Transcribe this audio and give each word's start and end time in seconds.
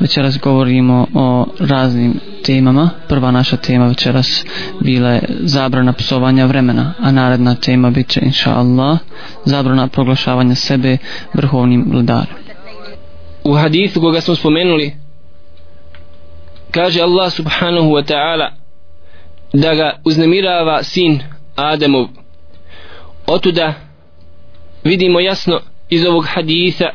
Večeras 0.00 0.38
govorimo 0.38 1.06
o 1.14 1.46
raznim 1.60 2.20
temama. 2.44 2.90
Prva 3.08 3.30
naša 3.30 3.56
tema 3.56 3.86
večeras 3.86 4.44
bila 4.80 5.10
je 5.10 5.22
zabrana 5.40 5.92
psovanja 5.92 6.46
vremena, 6.46 6.94
a 6.98 7.12
naredna 7.12 7.54
tema 7.54 7.90
bit 7.90 8.08
će, 8.08 8.20
inša 8.22 8.54
Allah, 8.54 8.98
zabrana 9.44 9.86
proglašavanja 9.86 10.54
sebe 10.54 10.96
vrhovnim 11.34 11.84
vladarem. 11.90 12.36
U 13.44 13.54
hadithu 13.54 14.00
koga 14.00 14.20
smo 14.20 14.34
spomenuli, 14.34 14.94
kaže 16.70 17.00
Allah 17.00 17.32
subhanahu 17.32 17.88
wa 17.88 18.04
ta'ala 18.12 18.50
da 19.52 19.74
ga 19.74 20.00
uznemirava 20.04 20.82
sin 20.82 21.20
Ademov. 21.56 22.06
Otuda 23.26 23.74
vidimo 24.84 25.20
jasno 25.20 25.60
iz 25.90 26.04
ovog 26.04 26.26
haditha 26.28 26.90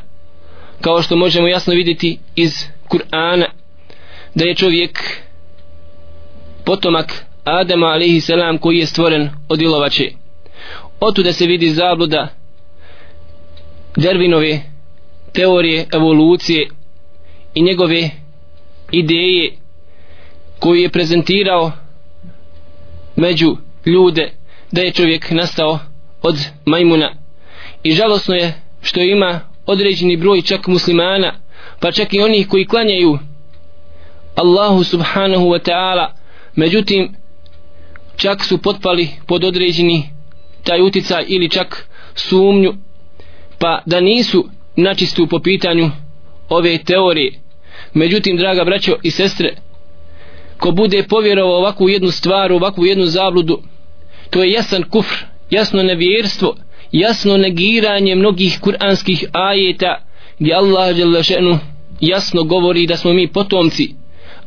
kao 0.82 1.02
što 1.02 1.16
možemo 1.16 1.48
jasno 1.48 1.74
vidjeti 1.74 2.18
iz 2.36 2.66
Kur'ana 2.90 3.46
da 4.36 4.46
je 4.46 4.56
čovjek 4.56 5.00
potomak 6.66 7.26
Adama 7.44 7.88
alaihi 7.88 8.22
selam 8.22 8.58
koji 8.58 8.78
je 8.78 8.86
stvoren 8.86 9.30
od 9.50 9.62
ilovače. 9.62 10.12
Otu 11.00 11.24
da 11.24 11.34
se 11.34 11.46
vidi 11.46 11.70
zabluda 11.70 12.28
Dervinove 13.98 14.60
teorije 15.34 15.86
evolucije 15.94 16.68
i 17.54 17.62
njegove 17.62 18.10
ideje 18.92 19.52
koju 20.60 20.82
je 20.82 20.90
prezentirao 20.90 21.72
među 23.16 23.58
ljude 23.86 24.32
da 24.72 24.82
je 24.82 24.92
čovjek 24.92 25.32
nastao 25.32 25.80
od 26.22 26.46
majmuna. 26.66 27.14
I 27.84 27.92
žalosno 27.92 28.36
je 28.36 28.54
što 28.82 29.02
ima 29.02 29.40
određeni 29.66 30.18
broj 30.18 30.42
čak 30.42 30.68
muslimana 30.68 31.34
pa 31.80 31.92
čak 31.92 32.14
i 32.14 32.22
onih 32.22 32.48
koji 32.48 32.66
klanjaju 32.66 33.20
Allahu 34.36 34.84
subhanahu 34.84 35.46
wa 35.46 35.60
ta'ala. 35.60 36.08
Međutim 36.56 37.16
čak 38.16 38.44
su 38.44 38.58
potpali 38.58 39.10
pod 39.28 39.44
određeni 39.44 40.10
taj 40.64 40.82
uticaj 40.82 41.26
ili 41.28 41.50
čak 41.50 41.90
sumnju 42.16 42.74
pa 43.60 43.82
da 43.86 44.00
nisu 44.00 44.50
načistu 44.76 45.28
po 45.28 45.40
pitanju 45.40 45.92
ove 46.50 46.78
teorije. 46.78 47.40
Međutim 47.94 48.38
draga 48.38 48.64
braćo 48.64 48.96
i 49.04 49.12
sestre 49.12 49.56
ko 50.58 50.72
bude 50.72 51.04
povjerovao 51.10 51.58
ovakvu 51.58 51.90
jednu 51.90 52.12
stvar 52.12 52.52
ovakvu 52.52 52.86
jednu 52.86 53.06
zabludu 53.06 53.62
to 54.30 54.44
je 54.44 54.52
jasan 54.52 54.84
kufr 54.84 55.26
jasno 55.50 55.84
nevjerstvo 55.84 56.56
jasno 56.92 57.38
negiranje 57.38 58.16
mnogih 58.16 58.60
kuranskih 58.62 59.26
ajeta 59.32 60.09
gdje 60.40 60.54
Allah 60.54 60.96
Đelešenu 60.96 61.60
jasno 62.00 62.44
govori 62.44 62.88
da 62.88 62.98
smo 62.98 63.14
mi 63.14 63.28
potomci 63.28 63.94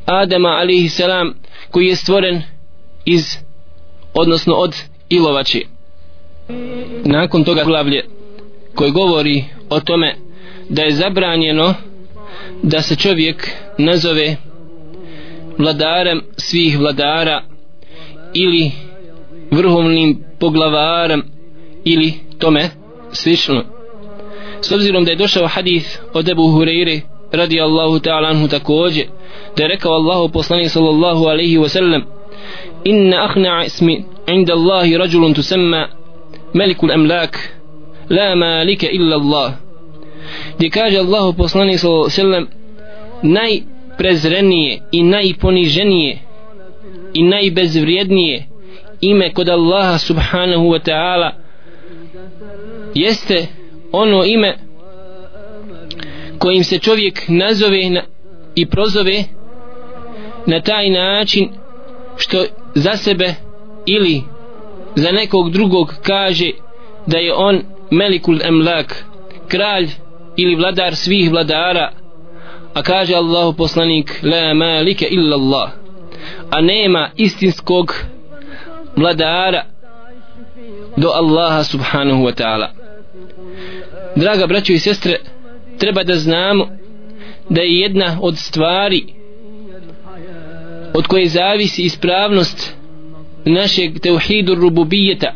Adama 0.06 0.48
alaihi 0.48 0.88
salam 0.88 1.34
koji 1.70 1.86
je 1.86 1.96
stvoren 1.96 2.42
iz 3.04 3.36
odnosno 4.14 4.54
od 4.54 4.76
ilovače 5.08 5.60
nakon 7.04 7.44
toga 7.44 7.64
glavlje 7.64 8.04
koji 8.74 8.90
govori 8.90 9.44
o 9.70 9.80
tome 9.80 10.16
da 10.68 10.82
je 10.82 10.94
zabranjeno 10.94 11.74
da 12.62 12.82
se 12.82 12.96
čovjek 12.96 13.50
nazove 13.78 14.36
vladarem 15.58 16.20
svih 16.36 16.78
vladara 16.78 17.42
ili 18.34 18.70
vrhovnim 19.50 20.24
poglavarem 20.40 21.22
ili 21.84 22.14
tome 22.38 22.70
slično 23.12 23.64
s 24.62 24.72
obzirom 24.72 25.04
da 25.04 25.10
je 25.10 25.16
došao 25.16 25.46
hadis 25.46 25.98
od 26.14 26.28
Ebu 26.28 26.42
Hureyre 26.42 27.00
radi 27.32 27.60
Allahu 27.60 27.98
ta'ala 27.98 28.28
anhu 28.28 28.48
također 28.48 29.06
da 29.56 29.62
je 29.62 29.68
rekao 29.68 29.92
Allahu 29.92 30.32
poslanik 30.32 30.70
sallallahu 30.70 31.24
alaihi 31.26 31.58
wa 31.58 31.68
sallam 31.68 32.02
inna 32.84 33.24
ahna 33.24 33.64
ismi 33.64 34.04
inda 34.26 34.52
Allahi 34.52 34.98
rajulun 34.98 35.34
tusemma 35.34 35.88
melikul 36.54 36.90
emlak 36.90 37.38
la 38.10 38.34
malika 38.36 38.86
illa 38.90 39.16
Allah. 39.16 39.52
Gdje 40.56 40.70
kaže 40.70 40.98
Allahu 40.98 41.32
poslanik 41.32 41.78
sallallahu 41.78 42.04
alaihi 42.04 42.20
wa 42.20 42.24
sallam 42.24 42.46
najprezrenije 43.22 44.80
i 44.92 45.02
najponiženije 45.02 46.18
i 47.14 47.22
najbezvrijednije 47.22 48.46
ime 49.00 49.32
kod 49.32 49.48
Allaha 49.48 49.98
subhanahu 49.98 50.64
wa 50.70 50.78
ta'ala 50.78 51.32
jeste 52.94 53.46
ono 53.92 54.24
ime 54.24 54.58
kojim 56.38 56.64
se 56.64 56.78
čovjek 56.78 57.22
nazove 57.28 57.78
i 58.54 58.66
prozove 58.66 59.24
na 60.46 60.60
taj 60.60 60.90
način 60.90 61.48
što 62.16 62.44
za 62.74 62.96
sebe 62.96 63.34
ili 63.86 64.22
za 64.94 65.12
nekog 65.12 65.50
drugog 65.50 65.94
kaže 66.02 66.50
da 67.06 67.18
je 67.18 67.34
on 67.34 67.60
Melikul 67.90 68.38
Emlak 68.42 69.04
kralj 69.48 69.88
ili 70.36 70.54
vladar 70.54 70.96
svih 70.96 71.30
vladara 71.30 71.92
a 72.74 72.82
kaže 72.82 73.14
Allahu 73.14 73.52
poslanik 73.56 74.20
la 74.22 74.54
malike 74.54 75.06
illa 75.10 75.36
Allah 75.36 75.70
a 76.50 76.60
nema 76.60 77.10
istinskog 77.16 77.94
vladara 78.96 79.64
do 80.96 81.08
Allaha 81.10 81.64
subhanahu 81.64 82.24
wa 82.24 82.32
ta'ala 82.32 82.81
draga 84.16 84.46
braćo 84.46 84.72
i 84.72 84.78
sestre 84.78 85.16
treba 85.78 86.02
da 86.04 86.16
znamo 86.16 86.68
da 87.48 87.60
je 87.60 87.80
jedna 87.80 88.18
od 88.20 88.38
stvari 88.38 89.04
od 90.94 91.06
koje 91.06 91.28
zavisi 91.28 91.82
ispravnost 91.82 92.74
našeg 93.44 94.00
teuhidu 94.00 94.54
rububijeta. 94.54 95.32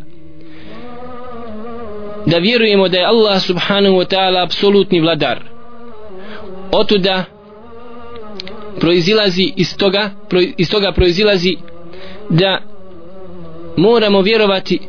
Da 2.27 2.39
vjerujemo 2.39 2.89
da 2.89 2.99
je 2.99 3.07
Allah 3.07 3.43
subhanahu 3.43 3.97
wa 3.97 4.15
ta'ala 4.15 4.45
apsolutni 4.45 5.01
vladar. 5.01 5.41
Otuda 6.73 7.25
proizilazi 8.81 9.53
iz 9.57 9.77
toga 9.77 10.11
iz 10.57 10.71
toga 10.71 10.93
proizilazi 10.93 11.57
da 12.29 12.61
moramo 13.77 14.21
vjerovati 14.21 14.81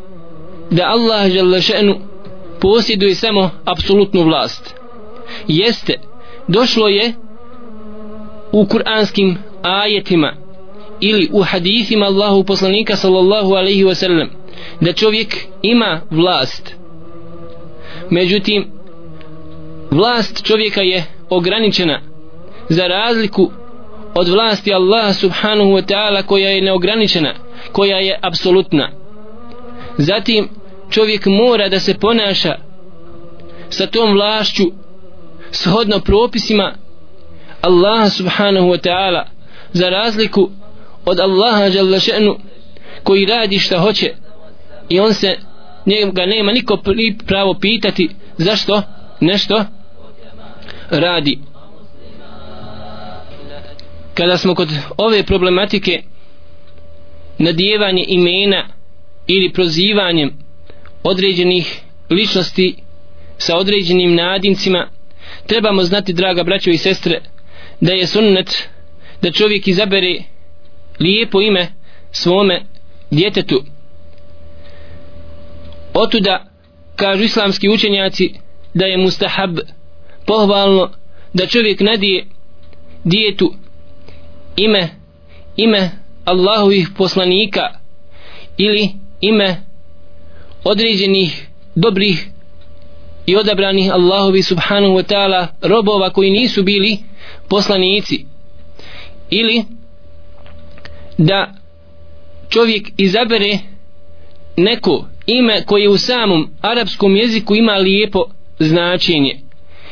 da 0.71 0.83
Allah 0.87 1.31
žele 1.31 1.57
še'nu 1.57 1.95
posjeduje 2.61 3.15
samo 3.15 3.49
apsolutnu 3.65 4.23
vlast. 4.23 4.75
Jeste 5.47 5.93
došlo 6.47 6.87
je 6.87 7.13
u 8.51 8.65
kuranskim 8.65 9.37
ajetima 9.61 10.33
ili 10.99 11.29
u 11.33 11.41
hadithima 11.41 12.05
Allahu 12.05 12.43
poslanika 12.43 12.95
sallallahu 12.95 13.53
alaihi 13.53 13.83
wa 13.83 13.95
sallam 13.95 14.29
da 14.81 14.93
čovjek 14.93 15.35
ima 15.61 16.01
vlast. 16.11 16.75
Međutim 18.09 18.65
vlast 19.91 20.43
čovjeka 20.43 20.81
je 20.81 21.03
ograničena 21.29 22.01
za 22.69 22.87
razliku 22.87 23.51
od 24.15 24.27
vlasti 24.27 24.73
Allaha 24.73 25.13
subhanahu 25.13 25.69
wa 25.69 25.81
ta'ala 25.81 26.23
koja 26.23 26.49
je 26.49 26.61
neograničena 26.61 27.33
koja 27.71 27.97
je 27.97 28.19
apsolutna. 28.21 28.89
Zatim 29.97 30.49
čovjek 30.89 31.25
mora 31.25 31.69
da 31.69 31.79
se 31.79 31.93
ponaša 31.93 32.55
sa 33.69 33.87
tom 33.87 34.13
vlašću 34.13 34.63
shodno 35.51 35.99
propisima 35.99 36.75
Allaha 37.61 38.09
subhanahu 38.09 38.67
wa 38.67 38.87
ta'ala 38.87 39.23
za 39.73 39.89
razliku 39.89 40.49
od 41.05 41.19
Allaha 41.19 41.63
jalla 41.63 41.97
še'nu 41.97 42.35
koji 43.03 43.25
radi 43.25 43.59
šta 43.59 43.79
hoće 43.79 44.13
i 44.89 44.99
on 44.99 45.13
se 45.13 45.37
njega 45.85 46.25
nema 46.25 46.51
niko 46.51 46.77
pravo 47.27 47.53
pitati 47.53 48.09
zašto 48.37 48.81
nešto 49.19 49.65
radi. 50.89 51.39
Kada 54.13 54.37
smo 54.37 54.55
kod 54.55 54.69
ove 54.97 55.23
problematike 55.23 56.03
nadjevanje 57.37 58.05
imena 58.07 58.67
ili 59.27 59.53
prozivanjem 59.53 60.46
određenih 61.03 61.81
ličnosti 62.09 62.75
sa 63.37 63.57
određenim 63.57 64.15
nadimcima 64.15 64.89
trebamo 65.47 65.83
znati 65.83 66.13
draga 66.13 66.43
braćo 66.43 66.69
i 66.69 66.77
sestre 66.77 67.21
da 67.81 67.91
je 67.91 68.07
sunnet 68.07 68.69
da 69.21 69.31
čovjek 69.31 69.67
izabere 69.67 70.23
lijepo 70.99 71.41
ime 71.41 71.67
svome 72.11 72.65
djetetu. 73.11 73.63
Otuda 75.93 76.45
kažu 76.95 77.23
islamski 77.23 77.69
učenjaci 77.69 78.33
da 78.73 78.85
je 78.85 78.97
mustahab 78.97 79.57
pohvalno 80.25 80.91
da 81.33 81.45
čovjek 81.45 81.79
nadije 81.79 82.25
djetu 83.03 83.53
ime 84.55 84.89
ime 85.55 85.91
Allahovih 86.25 86.89
poslanika 86.97 87.61
ili 88.57 88.89
ime 89.21 89.66
određenih 90.63 91.47
dobrih 91.75 92.27
i 93.25 93.35
odabranih 93.35 93.91
Allahovi 93.93 94.41
subhanahu 94.43 94.93
wa 94.93 95.03
ta'ala 95.03 95.47
robova 95.61 96.09
koji 96.09 96.31
nisu 96.31 96.63
bili 96.63 96.97
poslanici. 97.49 98.25
Ili 99.29 99.63
da 101.17 101.53
čovjek 102.49 102.91
izabere 102.97 103.57
neko 104.57 105.07
ime 105.25 105.63
koje 105.65 105.89
u 105.89 105.97
samom 105.97 106.49
arapskom 106.61 107.15
jeziku 107.15 107.55
ima 107.55 107.73
lijepo 107.73 108.25
značenje. 108.59 109.39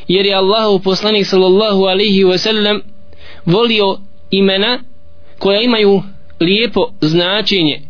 Jer 0.08 0.26
je 0.26 0.36
Allahu 0.36 0.80
poslanik 0.80 1.26
sallallahu 1.26 1.84
alaihi 1.84 2.24
wa 2.24 2.38
sallam 2.38 2.82
volio 3.46 3.98
imena 4.32 4.80
koja 5.40 5.62
imaju 5.62 6.04
lijepo 6.40 6.92
značenje 7.02 7.82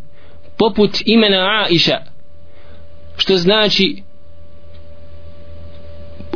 poput 0.58 0.90
imena 1.04 1.64
Aisha 1.66 2.15
što 3.16 3.36
znači 3.36 4.02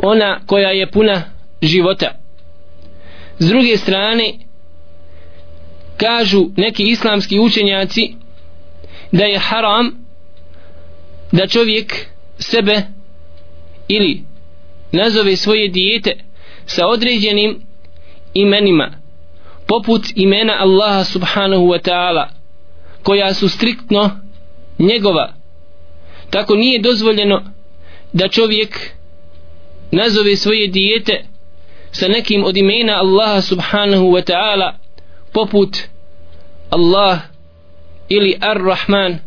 ona 0.03 0.39
koja 0.45 0.69
je 0.69 0.91
puna 0.91 1.23
života. 1.61 2.11
S 3.39 3.47
druge 3.47 3.77
strane 3.77 4.33
kažu 5.97 6.45
neki 6.57 6.83
islamski 6.83 7.39
učenjaci 7.39 8.13
da 9.11 9.23
je 9.23 9.39
haram 9.39 10.05
da 11.31 11.47
čovjek 11.47 12.05
sebe 12.39 12.81
ili 13.87 14.23
nazove 14.91 15.35
svoje 15.35 15.67
dijete 15.67 16.11
sa 16.65 16.87
određenim 16.87 17.61
imenima 18.33 18.91
poput 19.67 20.01
imena 20.15 20.53
Allaha 20.59 21.03
subhanahu 21.03 21.63
wa 21.63 21.89
ta'ala 21.89 22.27
koja 23.03 23.33
su 23.33 23.49
striktno 23.49 24.09
njegova 24.79 25.40
tako 26.31 26.55
nije 26.55 26.81
dozvoljeno 26.81 27.43
da 28.13 28.27
čovjek 28.27 28.91
nazove 29.91 30.35
svoje 30.35 30.67
dijete 30.67 31.23
sa 31.91 32.07
nekim 32.07 32.43
od 32.43 32.57
imena 32.57 32.93
Allaha 32.93 33.41
subhanahu 33.41 34.05
wa 34.05 34.31
ta'ala 34.31 34.73
poput 35.33 35.77
Allah 36.69 37.19
ili 38.09 38.37
Ar-Rahman 38.41 39.17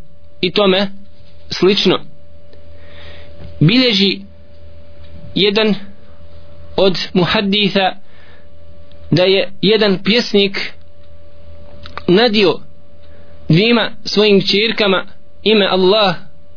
i 0.40 0.52
tome 0.52 0.88
slično. 1.50 2.00
Bileži 3.60 4.20
jedan 5.34 5.74
od 6.76 6.98
muhadditha 7.12 7.96
da 9.10 9.22
je 9.22 9.52
jedan 9.62 9.98
pjesnik 10.04 10.72
nadio 12.06 12.60
dvima 13.48 13.90
svojim 14.04 14.40
čirkama 14.40 15.06
ime 15.42 15.66
Allah 15.66 16.14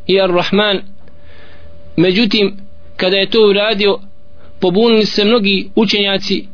i 0.08 0.22
Ar-Rahman. 0.22 0.82
Međutim 1.96 2.58
kada 2.98 3.18
je 3.18 3.30
to 3.30 3.48
uradio 3.50 4.00
pobunili 4.60 5.06
se 5.06 5.26
mnogi 5.26 5.70
učenjaci 5.76 6.48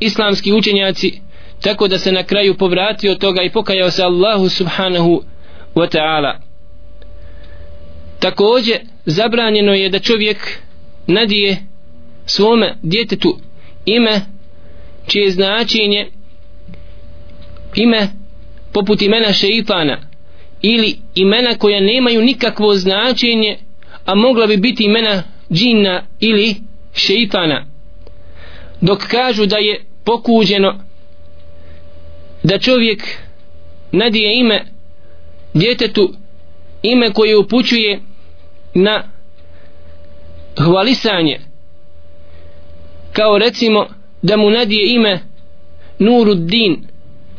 islamski 0.00 0.52
učenjaci 0.52 1.20
tako 1.60 1.88
da 1.88 1.98
se 1.98 2.12
na 2.12 2.22
kraju 2.22 2.56
povratio 2.56 3.14
toga 3.14 3.42
i 3.42 3.50
pokajao 3.50 3.90
se 3.90 4.02
Allahu 4.02 4.48
subhanahu 4.48 5.22
wa 5.74 5.96
ta'ala. 5.96 6.34
Također 8.18 8.78
zabranjeno 9.04 9.72
je 9.72 9.88
da 9.88 9.98
čovjek 9.98 10.58
nadije 11.06 11.56
svome 12.26 12.76
djetetu 12.82 13.38
ime 13.86 14.20
čije 15.06 15.30
značenje 15.30 16.06
ime 17.74 18.08
poput 18.72 19.02
imena 19.02 19.32
šeitana 19.32 20.07
ili 20.62 20.98
imena 21.14 21.54
koja 21.58 21.80
nemaju 21.80 22.22
nikakvo 22.22 22.74
značenje 22.74 23.58
a 24.04 24.14
mogla 24.14 24.46
bi 24.46 24.56
biti 24.56 24.84
imena 24.84 25.22
džinna 25.52 26.02
ili 26.20 26.54
šeitana. 26.92 27.66
Dok 28.80 28.98
kažu 28.98 29.46
da 29.46 29.56
je 29.56 29.84
pokuđeno 30.04 30.80
da 32.42 32.58
čovjek 32.58 33.02
nadije 33.92 34.38
ime 34.38 34.64
djetetu 35.54 36.14
ime 36.82 37.12
koje 37.12 37.36
upućuje 37.36 38.00
na 38.74 39.10
hvalisanje 40.56 41.40
kao 43.12 43.38
recimo 43.38 43.86
da 44.22 44.36
mu 44.36 44.50
nadije 44.50 44.94
ime 44.94 45.20
Nuruddin 45.98 46.86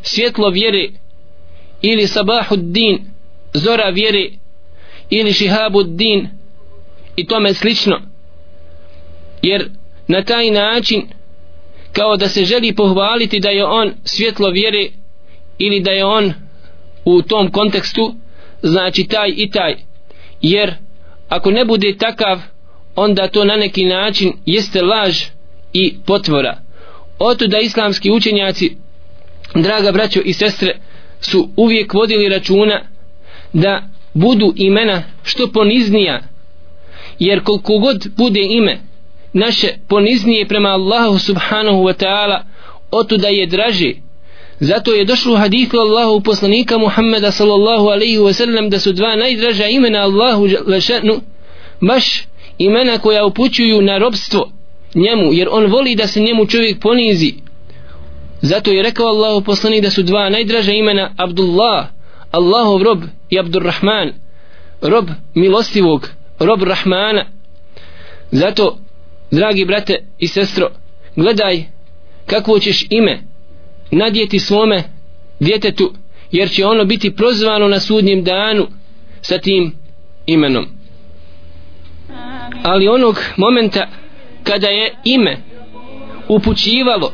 svjetlo 0.02 0.48
vjere 0.48 0.88
ili 1.82 2.06
Sabahuddin 2.06 2.98
zora 3.54 3.88
vjere 3.88 4.30
ili 5.10 5.32
Šihabuddin 5.32 6.28
i 7.16 7.26
tome 7.26 7.54
slično. 7.54 8.00
Jer 9.42 9.68
na 10.08 10.24
taj 10.24 10.50
način 10.50 11.02
kao 11.92 12.16
da 12.16 12.28
se 12.28 12.44
želi 12.44 12.74
pohvaliti 12.74 13.40
da 13.40 13.48
je 13.48 13.64
on 13.64 13.92
svjetlo 14.04 14.50
vjere 14.50 14.88
ili 15.58 15.80
da 15.80 15.90
je 15.90 16.04
on 16.04 16.32
u 17.04 17.22
tom 17.22 17.50
kontekstu 17.50 18.14
znači 18.62 19.04
taj 19.04 19.32
i 19.36 19.50
taj. 19.50 19.76
Jer 20.40 20.74
ako 21.28 21.50
ne 21.50 21.64
bude 21.64 21.96
takav 21.98 22.40
onda 22.96 23.28
to 23.28 23.44
na 23.44 23.56
neki 23.56 23.84
način 23.84 24.32
jeste 24.46 24.82
laž 24.82 25.22
i 25.72 25.94
potvora. 26.06 26.58
Oto 27.18 27.46
da 27.46 27.58
islamski 27.58 28.10
učenjaci 28.10 28.76
draga 29.54 29.92
braćo 29.92 30.20
i 30.24 30.32
sestre 30.32 30.78
su 31.20 31.48
uvijek 31.56 31.94
vodili 31.94 32.28
računa 32.28 32.80
da 33.52 33.82
budu 34.14 34.52
imena 34.56 35.02
što 35.22 35.52
poniznija. 35.52 36.22
Jer 37.18 37.44
koliko 37.44 37.78
god 37.78 38.08
bude 38.16 38.40
ime 38.42 38.80
naše 39.32 39.68
poniznije 39.88 40.48
prema 40.48 40.68
Allahu 40.68 41.18
subhanahu 41.18 41.78
wa 41.78 42.04
ta'ala 42.04 42.40
oto 42.90 43.16
da 43.16 43.28
je 43.28 43.46
draže. 43.46 43.92
Zato 44.60 44.92
je 44.92 45.04
došlo 45.04 45.34
u 45.34 45.36
hadithu 45.36 45.76
Allahu 45.78 46.20
poslanika 46.20 46.78
Muhammeda 46.78 47.30
sallallahu 47.30 47.88
alaihi 47.88 48.18
wa 48.18 48.32
sallam 48.32 48.70
da 48.70 48.78
su 48.78 48.92
dva 48.92 49.16
najdraža 49.16 49.66
imena 49.66 49.98
Allahu 49.98 50.48
lešanu 50.66 51.20
baš 51.80 52.24
imena 52.58 52.98
koja 52.98 53.24
upućuju 53.24 53.82
na 53.82 53.98
robstvo 53.98 54.50
njemu 54.94 55.32
jer 55.32 55.48
on 55.50 55.66
voli 55.66 55.94
da 55.94 56.06
se 56.06 56.20
njemu 56.20 56.46
čovjek 56.46 56.80
ponizi 56.80 57.34
zato 58.42 58.70
je 58.70 58.82
rekao 58.82 59.06
Allah 59.06 59.42
poslanik 59.46 59.82
da 59.82 59.90
su 59.90 60.02
dva 60.02 60.30
najdraža 60.30 60.72
imena 60.72 61.14
Abdullah 61.16 61.86
Allahov 62.30 62.82
rob 62.82 63.02
i 63.30 63.38
Abdurrahman. 63.38 64.12
Rob 64.80 65.08
milostivog 65.34 66.10
rob 66.38 66.62
Rahmana. 66.62 67.24
Zato 68.30 68.78
dragi 69.30 69.64
brate 69.64 69.96
i 70.18 70.28
sestro 70.28 70.70
gledaj 71.16 71.64
kakvo 72.26 72.58
ćeš 72.58 72.86
ime 72.90 73.22
nadjeti 73.90 74.38
svome 74.38 74.82
djetetu 75.40 75.92
jer 76.30 76.50
će 76.50 76.66
ono 76.66 76.84
biti 76.84 77.14
prozvano 77.16 77.68
na 77.68 77.80
sudnjem 77.80 78.24
danu 78.24 78.66
sa 79.20 79.38
tim 79.38 79.72
imenom. 80.26 80.66
Ali 82.62 82.88
onog 82.88 83.20
momenta 83.36 83.88
kada 84.42 84.66
je 84.66 84.94
ime 85.04 85.36
upućivalo 86.28 87.12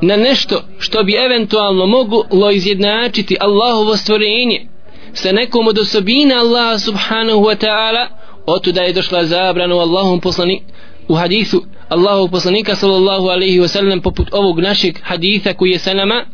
na 0.00 0.16
nešto 0.16 0.62
što 0.78 1.02
bi 1.02 1.14
eventualno 1.14 1.86
moglo 1.86 2.50
izjednačiti 2.50 3.36
Allahovo 3.40 3.96
stvorenje 3.96 4.66
sa 5.12 5.32
nekom 5.32 5.68
od 5.68 5.78
osobina 5.78 6.34
Allaha 6.34 6.78
subhanahu 6.78 7.40
wa 7.40 7.66
ta'ala 7.66 8.06
oto 8.46 8.72
da 8.72 8.82
je 8.82 8.92
došla 8.92 9.24
zabrana 9.24 9.74
u 9.74 9.78
Allahom 9.78 10.20
poslani 10.20 10.62
u 11.08 11.14
hadisu 11.14 11.64
Allahov 11.88 12.30
poslanika 12.30 12.76
sallallahu 12.76 13.26
alaihi 13.26 13.60
wa 13.60 13.68
sallam 13.68 14.00
poput 14.00 14.28
ovog 14.32 14.60
našeg 14.60 14.98
haditha 15.02 15.54
koji 15.54 15.70
je 15.70 15.78
sa 15.78 15.94
nama 15.94 16.24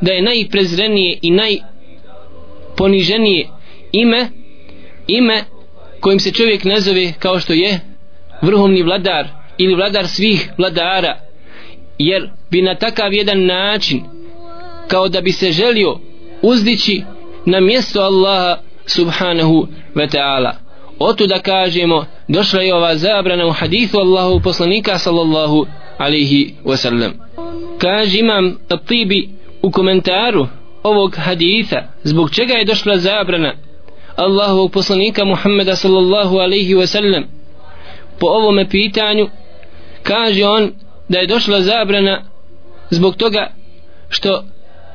da 0.00 0.12
je 0.12 0.22
najprezrenije 0.22 1.18
i 1.22 1.30
najponiženije 1.30 3.48
ime 3.92 4.28
ime 5.06 5.44
kojim 6.00 6.20
se 6.20 6.32
čovjek 6.32 6.64
nazove 6.64 7.12
kao 7.18 7.40
što 7.40 7.52
je 7.52 7.80
vrhovni 8.42 8.82
vladar 8.82 9.28
ili 9.58 9.74
vladar 9.74 10.08
svih 10.08 10.50
vladara 10.58 11.23
jer 11.98 12.30
bi 12.50 12.62
na 12.62 12.74
takav 12.74 13.12
jedan 13.12 13.46
način 13.46 14.02
kao 14.88 15.08
da 15.08 15.20
bi 15.20 15.32
se 15.32 15.52
želio 15.52 15.98
uzdići 16.42 17.02
na 17.46 17.60
mjesto 17.60 18.00
Allaha 18.00 18.56
subhanahu 18.86 19.66
wa 19.94 20.08
ta'ala. 20.08 20.52
Oto 20.98 21.26
da 21.26 21.38
kažemo 21.38 22.04
došla 22.28 22.62
je 22.62 22.74
ova 22.74 22.96
zabrana 22.96 23.46
u 23.46 23.50
hadithu 23.50 23.98
Allahu 23.98 24.40
poslanika 24.40 24.98
sallallahu 24.98 25.66
alaihi 25.98 26.54
wasallam. 26.64 27.10
Kaže 27.78 28.18
imam 28.18 28.56
tibi 28.86 29.28
u 29.62 29.70
komentaru 29.70 30.46
ovog 30.82 31.16
haditha 31.16 31.82
zbog 32.02 32.30
čega 32.34 32.54
je 32.54 32.64
došla 32.64 32.98
zabrana 32.98 33.54
Allahovog 34.16 34.72
poslanika 34.72 35.24
Muhammeda 35.24 35.76
sallallahu 35.76 36.38
alaihi 36.38 36.74
wasallam. 36.74 37.24
Po 38.20 38.26
ovome 38.26 38.68
pitanju 38.68 39.28
kaže 40.02 40.46
on 40.46 40.72
da 41.08 41.18
je 41.18 41.26
došla 41.26 41.60
zabrana 41.60 42.22
zbog 42.90 43.16
toga 43.16 43.52
što 44.08 44.44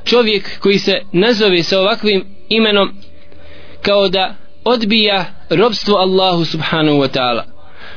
čovjek 0.05 0.59
koji 0.59 0.79
se 0.79 1.01
nazove 1.11 1.63
sa 1.63 1.79
ovakvim 1.79 2.25
imenom 2.49 2.89
kao 3.81 4.09
da 4.09 4.35
odbija 4.65 5.25
robstvo 5.49 5.95
Allahu 5.97 6.45
subhanahu 6.45 6.97
wa 6.97 7.17
ta'ala. 7.17 7.43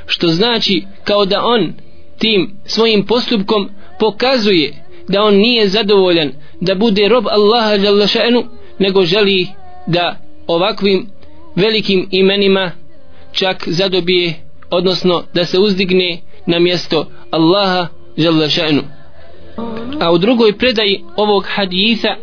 Što 0.06 0.28
znači 0.28 0.84
kao 1.04 1.24
da 1.24 1.44
on 1.44 1.72
tim 2.18 2.56
svojim 2.64 3.06
postupkom 3.06 3.70
pokazuje 4.00 4.84
da 5.08 5.22
on 5.22 5.34
nije 5.34 5.68
zadovoljan 5.68 6.32
da 6.60 6.74
bude 6.74 7.08
rob 7.08 7.26
Allaha 7.28 8.06
šenu, 8.06 8.44
nego 8.78 9.04
želi 9.04 9.46
da 9.86 10.16
ovakvim 10.46 11.06
velikim 11.56 12.08
imenima 12.10 12.72
čak 13.32 13.68
zadobije 13.68 14.34
odnosno 14.70 15.24
da 15.34 15.44
se 15.44 15.58
uzdigne 15.58 16.20
na 16.46 16.58
mjesto 16.58 17.06
Allaha 17.30 17.86
Đalešenu 18.16 18.82
a 20.00 20.12
u 20.12 20.18
drugoj 20.18 20.58
predaji 20.58 21.04
ovog 21.16 21.46
haditha 21.48 22.16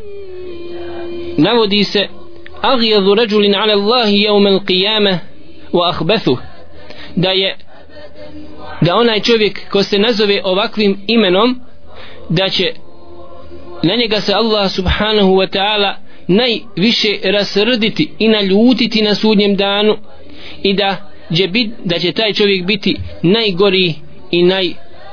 navodi 1.38 1.84
se 1.84 2.08
agijadu 2.62 3.16
rađulin 3.16 3.56
ala 3.56 3.74
Allahi 3.74 4.22
jevmel 4.22 4.60
qiyama 4.60 5.18
wa 5.74 5.90
ahbethu 5.90 6.38
da 7.16 7.32
je 7.32 7.58
da 8.82 8.96
onaj 8.96 9.20
čovjek 9.20 9.70
ko 9.70 9.84
se 9.84 10.00
nazove 10.00 10.42
ovakvim 10.44 11.02
imenom 11.08 11.62
da 12.30 12.50
će 12.50 12.74
na 13.84 13.96
njega 13.96 14.22
se 14.22 14.34
Allah 14.34 14.72
subhanahu 14.72 15.36
wa 15.36 15.48
ta'ala 15.48 15.94
najviše 16.28 17.18
rasrditi 17.24 18.12
i 18.20 18.28
naljutiti 18.28 19.02
na 19.02 19.16
sudnjem 19.16 19.56
danu 19.56 19.98
i 20.64 20.74
da 20.74 21.12
će, 21.36 21.48
bit, 21.48 21.72
da 21.86 22.00
će 22.00 22.12
taj 22.12 22.34
čovjek 22.34 22.66
biti 22.66 22.98
najgori 23.22 23.94
i 24.32 24.44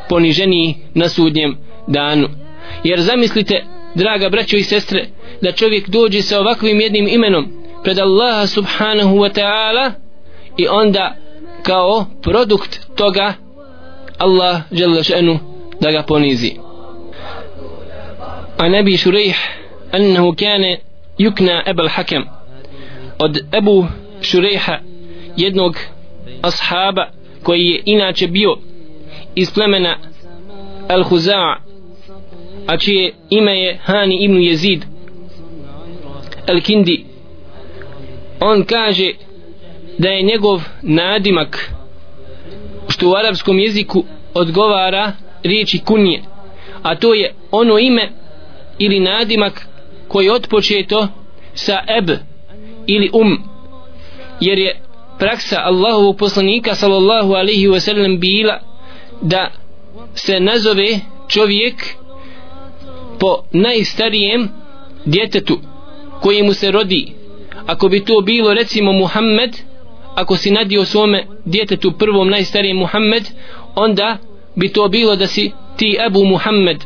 poniženiji 0.09 0.75
na 0.95 1.09
sudnjem 1.09 1.57
danu. 1.87 2.29
Jer 2.85 3.01
zamislite 3.01 3.65
draga 3.95 4.29
braćo 4.29 4.57
i 4.57 4.63
sestre 4.63 5.07
da 5.43 5.53
čovjek 5.53 5.89
dođe 5.89 6.23
sa 6.23 6.41
ovakvim 6.41 6.81
jednim 6.81 7.09
imenom 7.09 7.47
pred 7.85 7.99
Allaha 7.99 8.47
subhanahu 8.47 9.17
wa 9.17 9.41
ta'ala 9.41 9.93
i 10.57 10.69
onda 10.69 11.17
kao 11.63 12.07
produkt 12.23 12.81
toga 12.97 13.35
Allah 14.19 14.61
žele 14.73 15.03
še'nu 15.03 15.39
da 15.81 15.91
ga 15.91 16.03
ponizi. 16.03 16.53
A 18.59 18.69
nebi 18.69 18.97
šurejh 18.97 19.37
annahu 19.93 20.35
kane 20.35 20.81
yukna 21.19 21.63
ebal 21.67 21.89
hakem 21.89 22.25
od 23.19 23.39
Ebu 23.53 23.87
Šurejha 24.21 24.79
jednog 25.37 25.77
ashaba 26.43 27.07
koji 27.43 27.67
je 27.67 27.83
inače 27.85 28.27
bio 28.27 28.57
iz 29.35 29.51
plemena 29.51 29.99
Al-Huza'a 30.89 31.57
a 32.67 32.77
čije 32.77 33.15
ime 33.31 33.61
je 33.61 33.79
Hani 33.85 34.25
ibn 34.25 34.43
Jezid 34.43 34.85
Al-Kindi. 36.47 37.05
On 38.41 38.65
kaže 38.65 39.13
da 39.99 40.09
je 40.09 40.23
njegov 40.23 40.63
nadimak 40.83 41.73
što 42.89 43.11
u 43.11 43.15
arapskom 43.15 43.59
jeziku 43.59 44.05
odgovara 44.35 45.13
riječi 45.43 45.79
kunje 45.79 46.23
a 46.83 46.95
to 46.95 47.15
je 47.15 47.35
ono 47.51 47.79
ime 47.79 48.13
ili 48.79 49.01
nadimak 49.01 49.67
koji 50.09 50.31
otpočeto 50.31 51.09
sa 51.55 51.79
eb 51.99 52.11
ili 52.87 53.11
um 53.13 53.39
jer 54.41 54.59
je 54.59 54.81
praksa 55.19 55.57
Allahovog 55.61 56.17
poslanika 56.17 56.75
sallallahu 56.75 57.33
alaihi 57.33 57.69
wa 57.69 57.81
sallam 57.81 58.21
bila 58.21 58.61
da 59.21 59.51
se 60.15 60.41
nazove 60.41 61.01
čovjek 61.29 61.75
po 63.19 63.43
najstarijem 63.53 64.49
djetetu 65.05 65.59
koji 66.21 66.43
mu 66.43 66.53
se 66.53 66.71
rodi. 66.71 67.13
Ako 67.67 67.89
bi 67.89 68.05
to 68.05 68.21
bilo 68.21 68.55
recimo 68.55 68.93
Muhammed 68.93 69.57
ako 70.17 70.37
si 70.37 70.51
nadio 70.51 70.85
svome 70.85 71.27
djetetu 71.45 71.93
prvom 71.93 72.31
najstarijem 72.31 72.77
Muhammed 72.77 73.25
onda 73.75 74.19
bi 74.55 74.73
to 74.73 74.89
bilo 74.89 75.17
da 75.17 75.27
si 75.27 75.53
ti 75.77 75.99
Abu 76.07 76.25
Muhammed. 76.25 76.85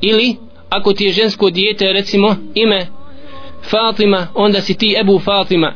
Ili 0.00 0.36
ako 0.68 0.92
ti 0.92 1.04
je 1.04 1.12
žensko 1.12 1.50
dijete 1.50 1.92
recimo 1.92 2.36
ime 2.54 2.86
Fatima 3.70 4.26
onda 4.34 4.60
si 4.60 4.74
ti 4.74 4.96
Abu 5.00 5.18
Fatima. 5.18 5.74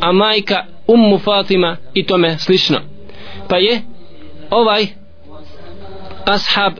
A 0.00 0.12
majka 0.12 0.64
Ummu 0.86 1.18
Fatima 1.18 1.76
i 1.94 2.06
tome 2.06 2.38
slično. 2.38 2.78
Pa 3.48 3.56
je 3.56 3.82
ovaj 4.50 4.86
ashab 6.24 6.72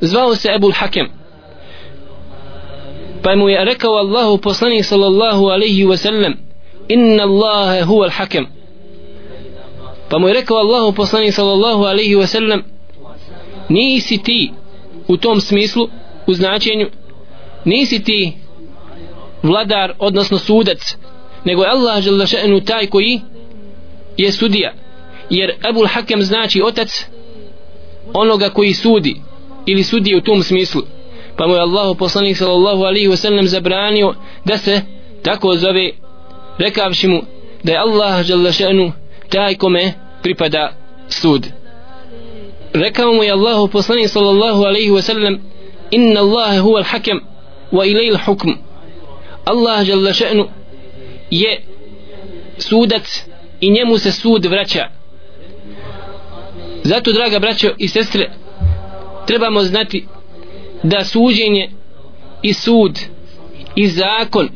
zvao 0.00 0.34
se 0.34 0.48
Ebul 0.52 0.72
Hakem. 0.72 1.08
Pa 3.22 3.36
mu 3.36 3.48
je 3.48 3.64
rekao 3.64 3.96
Allahu 3.96 4.38
poslanik 4.38 4.84
sallallahu 4.84 5.48
alaihi 5.48 5.84
wa 5.84 5.96
sallam 5.96 6.34
inna 6.88 7.22
Allahe 7.22 7.82
huwa 7.82 8.04
al-hakem. 8.06 8.46
Pa 10.08 10.18
mu 10.18 10.28
je 10.28 10.34
rekao 10.34 10.56
Allahu 10.56 10.92
poslanik 10.92 11.34
sallallahu 11.34 11.84
alaihi 11.84 12.16
wa 12.16 12.26
sallam 12.26 12.62
nisi 13.68 14.18
ti 14.18 14.52
u 15.08 15.16
tom 15.16 15.40
smislu 15.40 15.88
u 16.26 16.34
značenju 16.34 16.88
nisi 17.64 18.04
ti 18.04 18.32
vladar 19.42 19.92
odnosno 19.98 20.38
sudac 20.38 20.96
nego 21.44 21.62
je 21.62 21.70
Allah 21.70 22.00
žele 22.00 22.26
še'nu 22.26 22.64
taj 22.64 22.86
koji 22.86 23.20
je 24.16 24.32
sudija 24.32 24.72
jer 25.30 25.54
Ebul 25.68 25.86
Hakem 25.86 26.22
znači 26.22 26.62
otac 26.62 27.06
onoga 28.12 28.48
koji 28.50 28.74
sudi 28.74 29.16
ili 29.66 29.82
sudi 29.82 30.16
u 30.16 30.20
tom 30.20 30.42
smislu. 30.42 30.82
Pa 31.36 31.46
mu 31.46 31.54
je 31.54 31.60
Allah 31.60 31.96
poslanik 31.98 32.36
sallallahu 32.36 32.82
alaihi 32.82 33.08
wa 33.08 33.16
sallam 33.16 33.46
zabranio 33.46 34.14
da 34.44 34.58
se 34.58 34.82
tako 35.22 35.56
zove 35.56 35.90
rekavši 36.58 37.08
mu 37.08 37.22
da 37.62 37.72
je 37.72 37.78
Allah 37.78 38.22
žele 38.22 38.50
taj 39.28 39.54
kome 39.54 39.92
pripada 40.22 40.72
sud. 41.08 41.46
Rekao 42.72 43.12
mu 43.12 43.22
je 43.22 43.32
Allah 43.32 43.70
poslanik 43.72 44.08
sallallahu 44.08 44.64
alaihi 44.64 44.90
wa 44.90 45.02
sallam 45.02 45.38
inna 45.90 46.20
Allah 46.20 46.58
huwa 46.62 46.78
al-hakem 46.78 47.20
wa 47.72 47.86
ilay 47.86 48.10
al-hukm. 48.10 48.50
Allah 49.44 49.84
žele 49.84 50.12
je 51.30 51.60
sudac 52.58 53.24
i 53.60 53.70
njemu 53.70 53.98
se 53.98 54.12
sud 54.12 54.44
vraća 54.44 54.99
zato 56.84 57.12
draga 57.12 57.38
braćo 57.38 57.68
i 57.78 57.88
sestre 57.88 58.30
trebamo 59.26 59.62
znati 59.62 60.06
da 60.82 61.04
suđenje 61.04 61.70
i 62.42 62.52
sud 62.52 62.98
i 63.74 63.86
zakon 63.86 64.48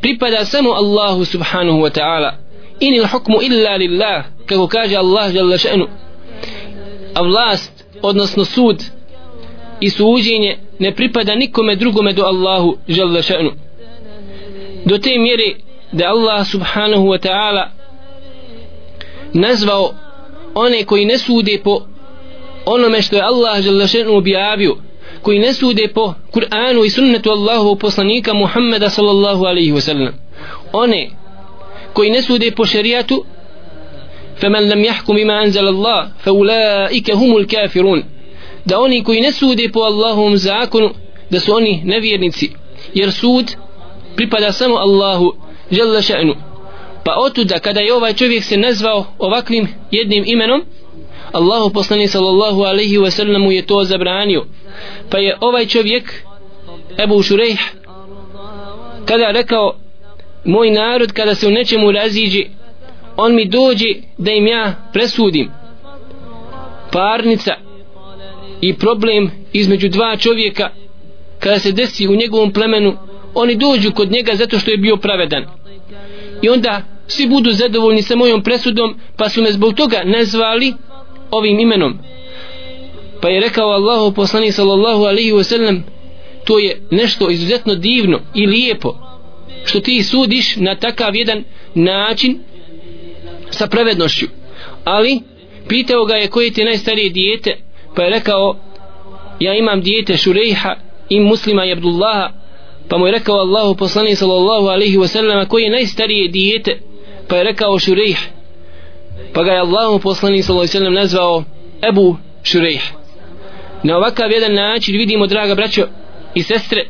pripada 0.00 0.44
samo 0.44 0.70
Allahu 0.70 1.24
subhanahu 1.24 1.78
wa 1.78 1.90
ta'ala. 1.90 2.32
In 2.80 2.94
il 2.94 3.06
hukmu 3.06 3.42
illa 3.42 3.76
lillah 3.76 4.24
kako 4.46 4.66
kaže 4.66 4.96
Allah 4.96 5.34
jalla 5.34 5.56
še'nu. 5.56 5.86
A 7.14 7.22
vlast 7.22 7.84
odnosno 8.02 8.44
sud 8.44 8.84
i 9.80 9.90
suđenje 9.90 10.58
ne 10.78 10.94
pripada 10.94 11.34
nikome 11.34 11.76
drugome 11.76 12.12
do 12.12 12.22
Allahu 12.22 12.76
jalla 12.86 13.22
še'nu. 13.22 13.52
Do 14.84 14.98
te 14.98 15.18
mjere 15.18 15.54
da 15.92 16.08
Allah 16.08 16.46
subhanahu 16.46 17.04
wa 17.06 17.18
ta'ala 17.18 17.68
nazvao 19.32 19.94
one 20.55 20.83
koji 20.85 21.05
ne 21.05 21.17
sude 21.17 21.59
po 21.63 21.81
onome 22.65 23.01
što 23.01 23.15
je 23.15 23.21
Allah 23.21 23.61
želešenu 23.61 24.17
objavio 24.17 24.75
koji 25.21 25.39
ne 25.39 25.53
sude 25.53 25.87
po 25.93 26.13
Kur'anu 26.31 26.85
i 26.85 26.89
sunnetu 26.89 27.29
Allahu 27.31 27.75
poslanika 27.75 28.33
Muhammeda 28.33 28.89
sallallahu 28.89 29.45
alaihi 29.45 29.71
wa 29.71 29.81
sallam 29.81 30.13
one 30.73 31.09
koji 31.93 32.09
ne 32.09 32.21
sude 32.21 32.51
po 32.51 32.65
šerijatu 32.65 33.25
فمن 34.41 34.69
لم 34.69 34.83
يحكم 34.83 35.15
بما 35.15 35.43
أنزل 35.43 35.67
الله 35.67 36.11
فأولئك 36.19 37.11
هم 37.11 37.37
الكافرون 37.37 38.03
da 38.65 38.79
oni 38.79 39.03
koji 39.03 39.21
ne 39.21 39.31
sude 39.31 39.69
po 39.73 39.79
Allahovom 39.79 40.37
zakonu 40.37 40.89
da 41.29 41.39
su 41.39 41.53
oni 41.55 41.81
nevjernici 41.85 42.51
jer 42.93 43.11
sud 43.11 43.55
pripada 44.15 44.51
samo 44.51 44.75
Allahu 44.75 45.33
žele 45.71 46.01
še'nu 46.01 46.35
pa 47.04 47.14
otuda 47.18 47.58
kada 47.58 47.80
je 47.80 47.94
ovaj 47.94 48.12
čovjek 48.12 48.44
se 48.44 48.56
nazvao 48.56 49.06
ovakvim 49.18 49.68
jednim 49.90 50.24
imenom 50.26 50.64
Allahu 51.32 51.70
poslani 51.70 52.08
sallallahu 52.08 52.62
alaihi 52.62 52.98
wa 52.98 53.10
sallamu 53.10 53.52
je 53.52 53.66
to 53.66 53.84
zabranio. 53.84 54.44
Pa 55.10 55.18
je 55.18 55.36
ovaj 55.40 55.66
čovjek 55.66 56.24
Ebu 56.98 57.22
Šurejh 57.22 57.60
kada 59.04 59.30
rekao 59.30 59.76
moj 60.44 60.70
narod 60.70 61.12
kada 61.12 61.34
se 61.34 61.48
u 61.48 61.50
nečemu 61.50 61.92
raziđe 61.92 62.44
on 63.16 63.34
mi 63.34 63.48
dođe 63.48 63.94
da 64.18 64.30
im 64.30 64.46
ja 64.46 64.88
presudim. 64.92 65.50
Parnica 66.92 67.54
i 68.60 68.74
problem 68.74 69.30
između 69.52 69.88
dva 69.88 70.16
čovjeka 70.16 70.70
kada 71.38 71.58
se 71.58 71.72
desi 71.72 72.08
u 72.08 72.14
njegovom 72.14 72.52
plemenu 72.52 72.96
oni 73.34 73.56
dođu 73.56 73.92
kod 73.92 74.10
njega 74.10 74.34
zato 74.34 74.58
što 74.58 74.70
je 74.70 74.76
bio 74.76 74.96
pravedan. 74.96 75.44
I 76.42 76.48
onda 76.48 76.93
svi 77.06 77.26
budu 77.26 77.52
zadovoljni 77.52 78.02
sa 78.02 78.16
mojom 78.16 78.42
presudom 78.42 78.96
pa 79.16 79.28
su 79.28 79.42
me 79.42 79.52
zbog 79.52 79.74
toga 79.74 80.02
nazvali 80.04 80.74
ovim 81.30 81.60
imenom. 81.60 81.98
Pa 83.20 83.28
je 83.28 83.40
rekao 83.40 83.68
Allahu 83.68 84.14
poslanik 84.14 84.52
sallallahu 84.52 85.04
alaihi 85.04 85.32
wasallam 85.32 85.80
to 86.44 86.58
je 86.58 86.80
nešto 86.90 87.30
izuzetno 87.30 87.74
divno 87.74 88.20
i 88.34 88.46
lijepo 88.46 88.94
što 89.64 89.80
ti 89.80 90.02
sudiš 90.02 90.56
na 90.56 90.74
takav 90.76 91.16
jedan 91.16 91.44
način 91.74 92.38
sa 93.50 93.66
pravednošću. 93.66 94.26
Ali 94.84 95.20
pitao 95.68 96.04
ga 96.04 96.14
je 96.14 96.28
koje 96.28 96.50
ti 96.50 96.60
je 96.60 96.64
najstarije 96.64 97.10
dijete? 97.10 97.56
Pa 97.96 98.02
je 98.02 98.10
rekao 98.10 98.56
ja 99.40 99.54
imam 99.54 99.80
dijete 99.80 100.16
Šurejha 100.16 100.76
i 101.08 101.20
muslima 101.20 101.64
i 101.64 101.72
Abdullaha. 101.72 102.30
Pa 102.88 102.98
mu 102.98 103.06
je 103.06 103.12
rekao 103.12 103.36
Allahu 103.36 103.74
poslanik 103.74 104.18
sallallahu 104.18 104.66
alaihi 104.66 104.96
wasallam 104.96 105.48
koji 105.48 105.62
je 105.62 105.70
najstarije 105.70 106.28
dijete? 106.28 106.80
Pa 107.28 107.36
je 107.36 107.44
rekao 107.44 107.78
Šurejh 107.78 108.18
pa 109.32 109.42
ga 109.42 109.52
je 109.52 109.60
Allahu 109.60 109.98
poslani 109.98 110.42
sallallahu 110.42 110.76
alaihi 110.76 110.94
nazvao 110.94 111.44
Ebu 111.88 112.16
Šurejh 112.42 112.82
na 113.82 113.96
ovakav 113.96 114.30
jedan 114.30 114.54
način 114.54 114.96
vidimo 114.96 115.26
draga 115.26 115.54
braćo 115.54 115.86
i 116.34 116.42
sestre 116.42 116.84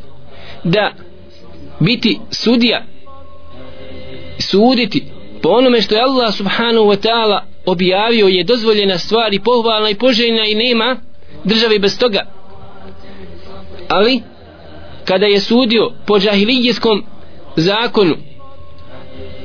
da 0.65 0.93
biti 1.81 2.19
sudija 2.31 2.85
suditi 4.39 5.05
po 5.43 5.49
onome 5.49 5.83
što 5.83 5.95
je 5.95 6.03
Allah 6.03 6.35
subhanahu 6.35 6.87
wa 6.87 7.09
ta'ala 7.09 7.41
objavio 7.67 8.27
je 8.27 8.45
dozvoljena 8.45 8.99
stvar 8.99 9.35
i 9.35 9.41
pohvalna 9.41 9.91
i 9.91 9.95
poželjna 9.95 10.47
i 10.47 10.55
nema 10.55 10.97
države 11.45 11.79
bez 11.79 11.99
toga. 11.99 12.27
Ali 13.89 14.23
kada 15.05 15.27
je 15.27 15.41
sudio 15.41 15.93
po 16.07 16.19
džahilijskom 16.19 17.05
zakonu 17.57 18.17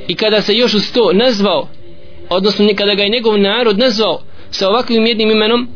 i 0.09 0.15
kada 0.15 0.41
se 0.41 0.53
još 0.53 0.73
uz 0.73 0.91
to 0.91 1.13
nazvao 1.13 1.67
odnosno 2.29 2.69
kada 2.75 2.93
ga 2.93 3.03
je 3.03 3.09
njegov 3.09 3.37
narod 3.37 3.79
nazvao 3.79 4.21
sa 4.51 4.69
ovakvim 4.69 5.05
jednim 5.05 5.31
imenom 5.31 5.67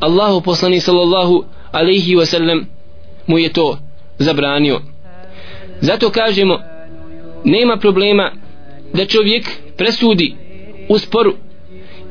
Allahu 0.00 0.40
poslani 0.40 0.80
sallallahu 0.80 1.44
alaihi 1.72 2.16
wasallam 2.16 2.64
mu 3.26 3.38
je 3.38 3.52
to 3.52 3.78
zabranio. 4.18 4.80
Zato 5.80 6.10
kažemo 6.10 6.58
nema 7.44 7.76
problema 7.76 8.32
da 8.92 9.04
čovjek 9.04 9.44
presudi 9.76 10.36
u 10.88 10.98
sporu 10.98 11.34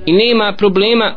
i 0.06 0.13
nema 0.13 0.54
problema 0.58 1.16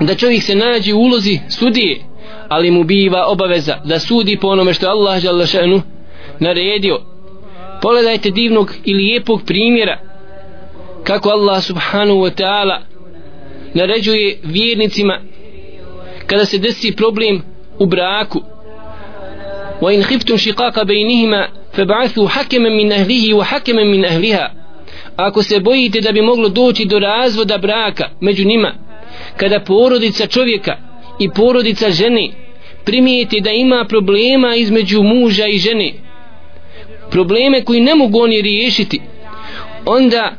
da 0.00 0.14
čovjek 0.14 0.42
se 0.42 0.54
nađe 0.54 0.94
u 0.94 0.98
ulozi 0.98 1.38
sudije 1.48 2.00
ali 2.48 2.70
mu 2.70 2.84
biva 2.84 3.26
obaveza 3.26 3.76
da 3.84 3.98
sudi 3.98 4.38
po 4.40 4.48
onome 4.48 4.74
što 4.74 4.88
Allah 4.88 5.20
žalašanu 5.20 5.82
naredio 6.40 7.15
pogledajte 7.86 8.30
divnog 8.30 8.72
i 8.84 8.94
lijepog 8.94 9.42
primjera 9.46 9.98
kako 11.04 11.28
Allah 11.28 11.62
subhanahu 11.62 12.18
wa 12.18 12.30
ta'ala 12.42 12.80
naređuje 13.74 14.38
vjernicima 14.42 15.20
kada 16.26 16.44
se 16.44 16.58
desi 16.58 16.96
problem 16.96 17.42
u 17.78 17.86
braku. 17.86 18.42
Wa 19.80 19.94
in 19.94 20.02
khiftum 20.02 20.36
shiqaqa 20.36 20.84
baynihima 20.84 21.48
fab'athu 21.76 22.28
hakaman 22.28 22.76
min 22.76 22.92
ahlihi 22.92 23.32
wa 23.32 23.44
hakaman 23.44 23.90
min 23.90 24.04
ahliha. 24.04 24.50
Ako 25.16 25.42
se 25.42 25.60
bojite 25.60 26.00
da 26.00 26.12
bi 26.12 26.22
moglo 26.22 26.48
doći 26.48 26.84
do 26.84 26.98
razvoda 26.98 27.58
braka 27.58 28.10
među 28.20 28.44
njima 28.44 28.74
kada 29.36 29.60
porodica 29.60 30.26
čovjeka 30.26 30.76
i 31.20 31.30
porodica 31.30 31.90
žene 31.90 32.30
primijeti 32.84 33.40
da 33.40 33.50
ima 33.50 33.84
problema 33.88 34.56
između 34.56 35.02
muža 35.02 35.46
i 35.46 35.58
žene 35.58 36.05
probleme 37.10 37.64
koji 37.64 37.80
ne 37.80 37.94
mogu 37.94 38.18
oni 38.20 38.42
riješiti. 38.42 39.00
Onda 39.86 40.36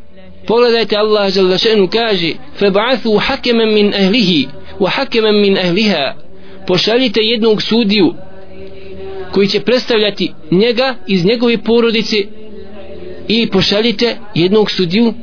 pogledajte 0.48 0.98
Allah 0.98 1.34
Đalešenu 1.34 1.88
kaže 1.88 2.34
fab'athu 2.60 3.20
hakaman 3.20 3.74
min 3.74 3.94
ahlihi 3.94 4.48
wa 4.80 4.90
hakaman 4.90 5.42
min 5.42 5.58
ahliha. 5.58 6.14
Pošaljite 6.68 7.22
jednog 7.22 7.62
sudiju 7.62 8.14
koji 9.32 9.48
će 9.48 9.60
predstavljati 9.60 10.34
njega 10.52 10.96
iz 11.08 11.26
njegove 11.26 11.58
porodice 11.58 12.16
i 13.28 13.50
pošaljite 13.50 14.18
jednog 14.36 14.72
sudiju 14.72 15.14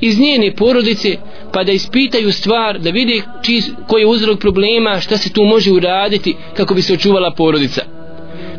iz 0.00 0.20
njene 0.20 0.54
porodice 0.56 1.16
pa 1.52 1.64
da 1.64 1.72
ispitaju 1.72 2.32
stvar 2.32 2.78
da 2.78 2.90
vide 2.90 3.22
či, 3.42 3.62
koji 3.88 4.02
je 4.02 4.06
uzrok 4.06 4.40
problema 4.40 5.00
šta 5.00 5.16
se 5.16 5.32
tu 5.32 5.44
može 5.44 5.72
uraditi 5.72 6.36
kako 6.56 6.74
bi 6.74 6.82
se 6.82 6.94
očuvala 6.94 7.30
porodica 7.30 7.93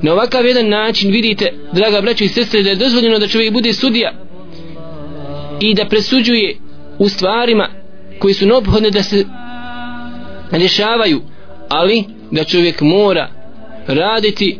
na 0.05 0.13
ovakav 0.13 0.45
jedan 0.45 0.69
način 0.69 1.11
vidite 1.11 1.53
draga 1.71 2.01
braćo 2.01 2.23
i 2.23 2.27
sestre 2.27 2.63
da 2.63 2.69
je 2.69 2.75
dozvoljeno 2.75 3.19
da 3.19 3.27
čovjek 3.27 3.53
bude 3.53 3.73
sudija 3.73 4.11
i 5.59 5.73
da 5.73 5.85
presuđuje 5.85 6.57
u 6.99 7.09
stvarima 7.09 7.69
koji 8.19 8.33
su 8.33 8.45
neophodne 8.45 8.91
da 8.91 9.03
se 9.03 9.25
rješavaju 10.51 11.21
ali 11.69 12.03
da 12.31 12.43
čovjek 12.43 12.81
mora 12.81 13.29
raditi 13.87 14.59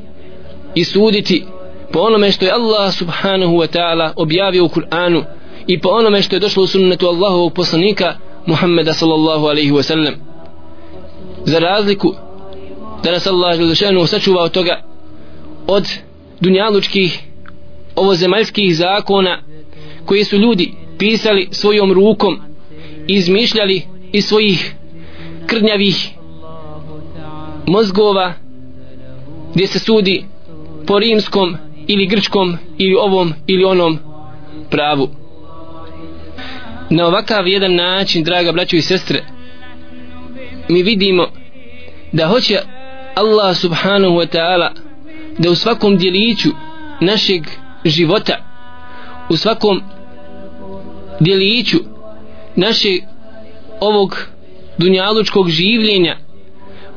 i 0.75 0.83
suditi 0.83 1.45
po 1.91 1.99
onome 1.99 2.31
što 2.31 2.45
je 2.45 2.51
Allah 2.51 2.93
subhanahu 2.93 3.53
wa 3.53 3.77
ta'ala 3.77 4.13
objavio 4.15 4.65
u 4.65 4.69
Kur'anu 4.69 5.23
i 5.67 5.79
po 5.79 5.89
onome 5.89 6.21
što 6.21 6.35
je 6.35 6.39
došlo 6.39 6.63
u 6.63 6.67
sunnetu 6.67 7.07
Allahovog 7.07 7.53
poslanika 7.53 8.15
Muhammeda 8.45 8.93
sallallahu 8.93 9.45
alaihi 9.45 9.71
wa 9.71 9.83
sallam. 9.83 10.13
Za 11.45 11.59
razliku 11.59 12.13
da 13.03 13.11
nas 13.11 13.27
Allah 13.27 13.57
želešanu 13.57 14.07
sačuva 14.07 14.41
od 14.41 14.51
toga 14.51 14.94
od 15.67 15.89
dunjalučkih 16.39 17.19
ovozemaljskih 17.95 18.75
zakona 18.75 19.41
koji 20.05 20.23
su 20.23 20.37
ljudi 20.37 20.73
pisali 20.97 21.47
svojom 21.51 21.93
rukom 21.93 22.39
izmišljali 23.07 23.81
iz 24.11 24.25
svojih 24.25 24.75
krnjavih 25.47 26.09
mozgova 27.67 28.33
gdje 29.53 29.67
se 29.67 29.79
sudi 29.79 30.25
po 30.87 30.99
rimskom 30.99 31.57
ili 31.87 32.05
grčkom 32.05 32.57
ili 32.77 32.95
ovom 32.95 33.33
ili 33.47 33.63
onom 33.63 33.99
pravu. 34.69 35.09
Na 36.89 37.07
ovakav 37.07 37.47
jedan 37.47 37.75
način 37.75 38.23
draga 38.23 38.51
braćo 38.51 38.75
i 38.75 38.81
sestre 38.81 39.23
mi 40.69 40.83
vidimo 40.83 41.27
da 42.11 42.27
hoće 42.27 42.59
Allah 43.15 43.57
subhanahu 43.57 44.15
wa 44.15 44.27
ta'ala 44.35 44.84
da 45.37 45.49
u 45.51 45.55
svakom 45.55 45.97
djeliću 45.97 46.49
našeg 47.01 47.41
života 47.85 48.45
u 49.29 49.37
svakom 49.37 49.81
djeliću 51.19 51.77
našeg 52.55 53.01
ovog 53.79 54.17
dunjalučkog 54.77 55.49
življenja 55.49 56.17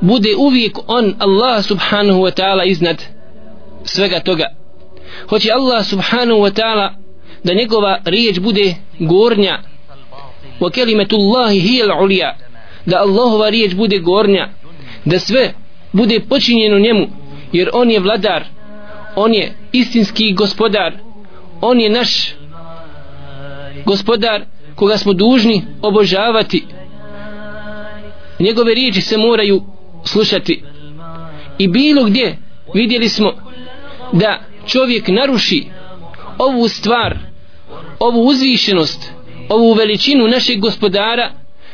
bude 0.00 0.36
uvijek 0.36 0.78
on 0.86 1.14
Allah 1.18 1.64
subhanahu 1.64 2.20
wa 2.20 2.30
ta'ala 2.40 2.66
iznad 2.66 3.02
svega 3.84 4.20
toga. 4.20 4.44
Hoće 5.28 5.50
Allah 5.52 5.86
subhanahu 5.86 6.40
wa 6.40 6.50
ta'ala 6.50 6.94
da 7.44 7.54
njegova 7.54 8.00
riječ 8.04 8.38
bude 8.38 8.74
gornja. 8.98 9.62
Wa 10.60 10.70
kelimetullahi 10.70 11.60
hiya 11.60 11.94
ulija 12.02 12.36
da 12.86 12.98
Allahova 12.98 13.48
riječ 13.48 13.74
bude 13.74 13.98
gornja. 13.98 14.48
Da 15.04 15.18
sve 15.18 15.54
bude 15.92 16.20
počinjeno 16.20 16.78
njemu 16.78 17.06
jer 17.52 17.70
on 17.72 17.90
je 17.90 18.00
vladar 18.00 18.44
on 19.16 19.34
je 19.34 19.56
istinski 19.72 20.32
gospodar 20.32 20.92
on 21.60 21.80
je 21.80 21.90
naš 21.90 22.34
gospodar 23.84 24.44
koga 24.74 24.98
smo 24.98 25.12
dužni 25.12 25.62
obožavati. 25.82 26.64
Njegove 28.38 28.74
riječi 28.74 29.00
se 29.00 29.16
moraju 29.16 29.62
slušati. 30.04 30.62
I 31.58 31.68
bilo 31.68 32.04
gdje 32.04 32.38
vidjeli 32.74 33.08
smo 33.08 33.32
da 34.12 34.40
čovjek 34.66 35.08
naruši 35.08 35.64
ovu 36.38 36.68
stvar 36.68 37.18
ovu 38.00 38.20
uzvišenost 38.20 39.12
ovu 39.48 39.72
veličinu 39.72 40.28
našeg 40.28 40.60
gospodara 40.60 41.32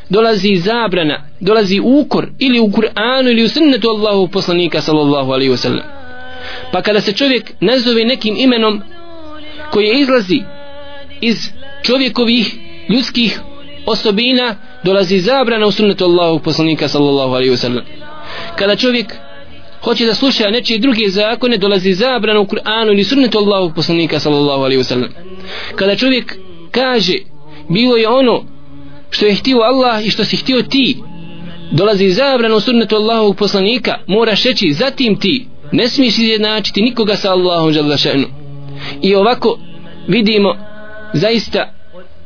dolazi 0.09 0.55
zabrana 0.55 1.21
dolazi 1.39 1.79
ukor 1.83 2.27
ili 2.39 2.59
u 2.59 2.67
Kur'anu 2.67 3.29
ili 3.29 3.43
u 3.43 3.49
sunnetu 3.49 3.89
Allahu 3.89 4.27
poslanika 4.27 4.81
sallallahu 4.81 5.31
alaihi 5.31 5.51
wasallam. 5.51 5.83
Pa 6.71 6.81
kada 6.81 7.01
se 7.01 7.13
čovjek 7.13 7.53
nazove 7.59 8.05
nekim 8.05 8.35
imenom 8.37 8.81
koje 9.71 9.99
izlazi 9.99 10.41
iz 11.21 11.49
čovjekovih 11.83 12.55
ljudskih 12.89 13.39
osobina 13.85 14.55
dolazi 14.83 15.19
zabrana 15.19 15.65
u 15.65 15.71
sunnetu 15.71 16.05
Allahu 16.05 16.39
poslanika 16.39 16.87
sallallahu 16.87 17.33
alaihi 17.33 17.51
wasallam. 17.51 17.81
Kada 18.55 18.75
čovjek 18.75 19.15
hoće 19.81 20.05
da 20.05 20.13
sluša 20.13 20.49
nečije 20.49 20.79
druge 20.79 21.09
zakone 21.09 21.57
dolazi 21.57 21.93
zabrana 21.93 22.39
u 22.39 22.45
Kur'anu 22.45 22.91
ili 22.91 23.03
sunnetu 23.03 23.37
Allahu 23.37 23.73
poslanika 23.75 24.19
sallallahu 24.19 24.63
alaihi 24.63 24.83
wasallam. 24.83 25.09
Kada 25.75 25.95
čovjek 25.95 26.37
kaže 26.71 27.13
bilo 27.69 27.97
je 27.97 28.09
ono 28.09 28.54
što 29.15 29.25
je 29.25 29.35
htio 29.35 29.57
Allah 29.57 30.05
i 30.05 30.09
što 30.09 30.23
si 30.23 30.35
htio 30.35 30.61
ti. 30.61 30.97
Dolazi 31.71 32.09
zabrana 32.09 32.55
u 32.55 32.59
sunnetu 32.59 32.95
Allahovog 32.95 33.35
poslanika 33.37 33.97
moraš 34.07 34.43
reći 34.43 34.73
zatim 34.73 35.19
ti 35.19 35.47
ne 35.71 35.87
smiješ 35.87 36.17
izjednačiti 36.17 36.81
nikoga 36.81 37.15
sa 37.15 37.31
Allahom 37.31 37.71
želešenu 37.71 38.27
i 39.01 39.15
ovako 39.15 39.59
vidimo 40.07 40.55
zaista 41.13 41.73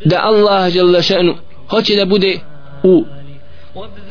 da 0.06 0.20
Allah 0.24 0.70
želešenu 0.70 1.36
hoće 1.70 1.96
da 1.96 2.06
bude 2.06 2.40
u 2.84 3.06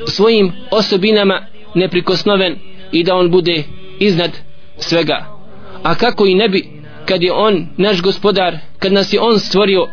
svojim 0.06 0.52
osobinama 0.70 1.46
neprikosnoven 1.74 2.56
i 2.92 3.04
da 3.04 3.14
on 3.14 3.30
bude 3.30 3.64
iznad 3.98 4.30
svega. 4.78 5.26
A 5.82 5.94
kako 5.94 6.26
i 6.26 6.34
ne 6.34 6.48
bi 6.48 6.68
kad 7.04 7.22
je 7.22 7.32
on 7.32 7.66
naš 7.76 8.02
gospodar 8.02 8.58
kad 8.78 8.92
nas 8.92 9.12
je 9.12 9.20
on 9.20 9.38
stvorio 9.38 9.86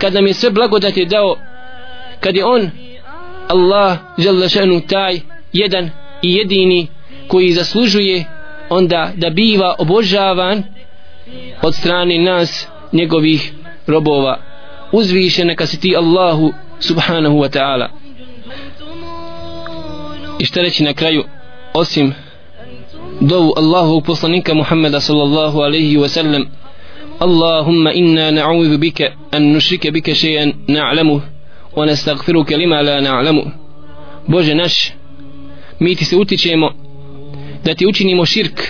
kad 0.00 0.14
nam 0.14 0.26
je 0.26 0.34
sve 0.34 0.50
blagodate 0.50 1.04
dao 1.04 1.36
kad 2.24 2.36
je 2.36 2.44
on 2.44 2.70
Allah 3.48 3.98
želešenu 4.18 4.80
taj 4.80 5.20
jedan 5.52 5.90
i 6.22 6.34
jedini 6.34 6.86
koji 7.28 7.52
zaslužuje 7.52 8.24
onda 8.70 9.12
da 9.16 9.30
biva 9.30 9.74
obožavan 9.78 10.62
od 11.62 11.74
strane 11.74 12.18
nas 12.18 12.68
njegovih 12.92 13.52
robova. 13.86 14.38
Uzvišena 14.92 15.48
neka 15.48 15.66
si 15.66 15.80
ti 15.80 15.96
Allahu 15.96 16.52
subhanahu 16.80 17.36
wa 17.36 17.58
ta'ala. 17.58 17.88
I 20.38 20.44
šta 20.44 20.60
reći 20.60 20.84
na 20.84 20.92
kraju 20.92 21.24
osim 21.74 22.14
dovu 23.20 23.52
Allahu 23.56 24.00
poslanika 24.00 24.54
Muhammeda 24.54 25.00
sallallahu 25.00 25.60
alaihi 25.60 25.96
wa 25.98 26.08
sallam 26.08 26.44
Allahumma 27.18 27.92
inna 27.92 28.30
na'udhu 28.30 28.78
bika 28.78 29.04
an 29.30 29.52
nushrike 29.52 29.90
bika 29.90 30.10
shay'an 30.14 30.52
na'lamuh 30.68 31.33
ونستغفرك 31.77 32.53
لما 32.53 32.81
لا 32.81 32.99
نعلمه 33.01 33.51
Bože 34.27 34.55
naš 34.55 34.91
mi 35.79 35.95
ti 35.95 36.05
se 36.05 36.15
utičemo 36.17 36.73
da 37.63 37.75
ti 37.75 37.87
učinimo 37.87 38.25
širk 38.25 38.61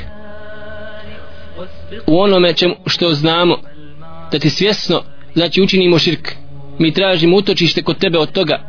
u 2.08 2.20
onome 2.20 2.54
čemu 2.54 2.76
što 2.86 3.10
znamo 3.10 3.58
da 4.32 4.40
ti 4.40 4.50
svjesno 4.50 5.02
znači 5.34 5.62
učinimo 5.62 6.00
širk 6.00 6.32
mi 6.80 6.94
tražimo 6.94 7.38
utočište 7.38 7.82
kod 7.84 7.98
tebe 7.98 8.18
od 8.18 8.32
toga 8.32 8.60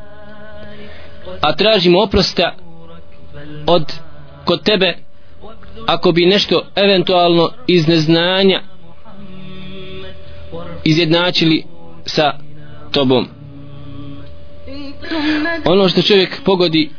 a 1.40 1.56
tražimo 1.56 2.02
oprosta 2.02 2.54
od 3.66 3.92
kod 4.44 4.62
tebe 4.62 4.96
ako 5.86 6.12
bi 6.12 6.26
nešto 6.26 6.66
eventualno 6.76 7.50
iz 7.66 7.88
neznanja 7.88 8.62
izjednačili 10.84 11.64
sa 12.04 12.32
tobom 12.90 13.28
ono 15.64 15.88
što 15.88 16.02
čovjek 16.02 16.42
pogodi 16.44 16.90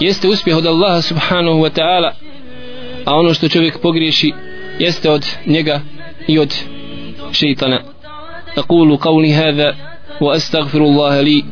jeste 0.00 0.28
uspjeh 0.28 0.56
od 0.56 0.66
Allaha 0.66 1.02
subhanahu 1.02 1.58
wa 1.58 1.70
ta'ala 1.70 2.10
a 3.04 3.14
ono 3.14 3.34
što 3.34 3.48
čovjek 3.48 3.78
pogriješi 3.78 4.32
jeste 4.78 5.10
od 5.10 5.26
njega 5.46 5.80
i 6.28 6.38
od 6.38 6.54
šeitana 7.32 7.80
أقول 8.58 8.96
قولي 8.96 9.32
هذا 9.34 9.76
وأستغفر 10.20 10.78
الله 10.78 11.20
لي 11.20 11.44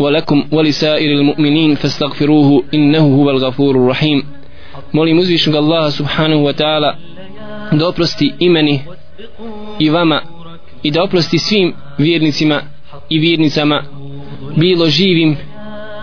ولكم 0.00 0.44
ولسائر 0.52 1.10
المؤمنين 1.12 1.74
فاستغفروه 1.74 2.64
إنه 2.74 3.14
هو 3.16 3.30
الغفور 3.30 3.76
الرحيم 3.76 4.22
molim 4.92 5.18
uzvišnog 5.18 5.54
Allaha 5.56 5.90
subhanahu 5.90 6.44
wa 6.44 6.52
ta'ala 6.52 6.96
da 7.72 7.88
oprosti 7.88 8.32
imeni 8.38 8.80
i 9.78 9.90
vama 9.90 10.22
i 10.82 10.90
da 10.90 11.02
oprosti 11.02 11.38
svim 11.38 11.74
vjernicima 11.98 12.62
i 13.08 13.18
vjernicama 13.18 13.82
bilo 14.55 14.89
živim 14.89 15.37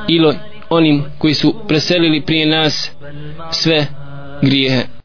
ili 0.09 0.35
onim 0.71 1.05
koji 1.19 1.35
su 1.35 1.55
preselili 1.69 2.21
prije 2.21 2.47
nas 2.47 2.91
sve 3.51 3.87
grijehe. 4.43 4.83